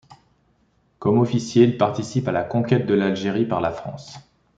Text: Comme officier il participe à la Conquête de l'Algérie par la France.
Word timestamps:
Comme 0.97 1.19
officier 1.19 1.63
il 1.65 1.77
participe 1.77 2.27
à 2.27 2.31
la 2.31 2.43
Conquête 2.43 2.87
de 2.87 2.95
l'Algérie 2.95 3.45
par 3.45 3.61
la 3.61 3.69
France. 3.71 4.17